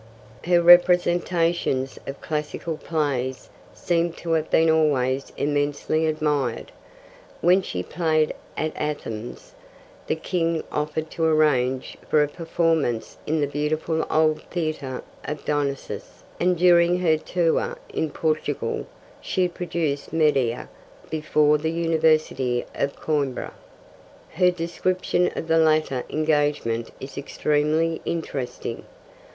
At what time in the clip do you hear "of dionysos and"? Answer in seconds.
15.23-16.57